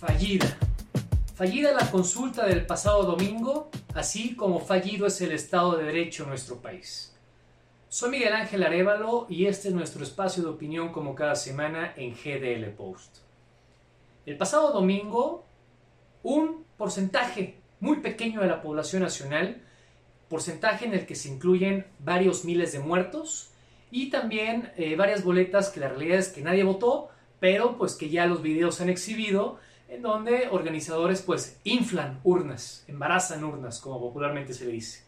[0.00, 0.56] Fallida.
[1.34, 6.30] Fallida la consulta del pasado domingo, así como fallido es el Estado de Derecho en
[6.30, 7.14] nuestro país.
[7.90, 12.14] Soy Miguel Ángel Arevalo y este es nuestro espacio de opinión como cada semana en
[12.14, 13.18] GDL Post.
[14.24, 15.44] El pasado domingo,
[16.22, 19.60] un porcentaje muy pequeño de la población nacional,
[20.30, 23.50] porcentaje en el que se incluyen varios miles de muertos
[23.90, 28.08] y también eh, varias boletas que la realidad es que nadie votó, pero pues que
[28.08, 29.58] ya los videos han exhibido
[29.90, 35.04] en donde organizadores pues inflan urnas, embarazan urnas, como popularmente se le dice.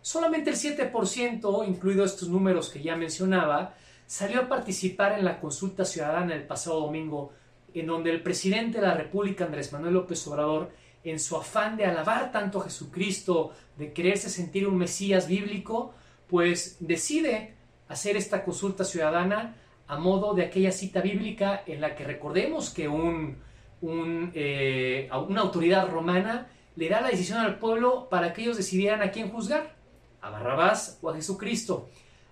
[0.00, 3.74] Solamente el 7%, incluido estos números que ya mencionaba,
[4.06, 7.32] salió a participar en la consulta ciudadana el pasado domingo,
[7.74, 10.70] en donde el presidente de la República, Andrés Manuel López Obrador,
[11.02, 15.92] en su afán de alabar tanto a Jesucristo, de quererse sentir un Mesías bíblico,
[16.28, 17.54] pues decide
[17.88, 19.56] hacer esta consulta ciudadana
[19.88, 23.38] a modo de aquella cita bíblica en la que recordemos que un,
[23.82, 29.10] eh, una autoridad romana le da la decisión al pueblo para que ellos decidieran a
[29.10, 29.74] quién juzgar,
[30.20, 31.88] a Barrabás o a Jesucristo.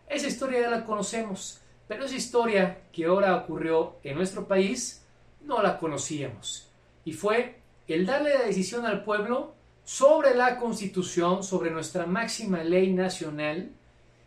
[0.09, 5.05] Esa historia ya la conocemos, pero esa historia que ahora ocurrió en nuestro país
[5.43, 6.69] no la conocíamos.
[7.05, 9.55] Y fue el darle la decisión al pueblo
[9.85, 13.71] sobre la constitución, sobre nuestra máxima ley nacional,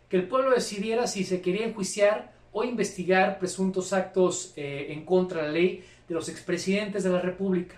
[0.10, 5.42] que el pueblo decidiera si se quería enjuiciar o investigar presuntos actos eh, en contra
[5.42, 7.78] de la ley de los expresidentes de la República.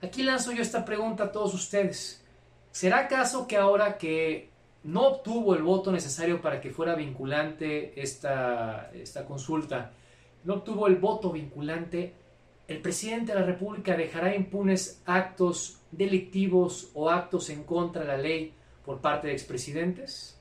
[0.00, 2.24] Aquí lanzo yo esta pregunta a todos ustedes.
[2.70, 4.48] ¿Será acaso que ahora que
[4.84, 9.92] no obtuvo el voto necesario para que fuera vinculante esta, esta consulta,
[10.44, 12.14] no obtuvo el voto vinculante,
[12.66, 18.16] el presidente de la República dejará impunes actos delictivos o actos en contra de la
[18.16, 18.54] ley
[18.86, 20.34] por parte de expresidentes?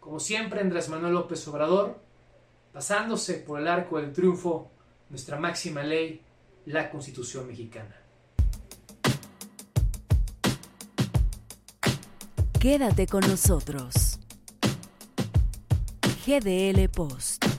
[0.00, 2.00] Como siempre, Andrés Manuel López Obrador,
[2.72, 4.72] pasándose por el arco del triunfo,
[5.10, 6.20] nuestra máxima ley,
[6.66, 7.96] la Constitución mexicana.
[12.60, 14.18] Quédate con nosotros.
[16.26, 17.57] GDL Post.